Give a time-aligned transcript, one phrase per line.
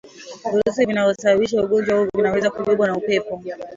[0.53, 3.41] Virusi vinavyosababisha ugonjwa huo vinaweza kubebwa na upepo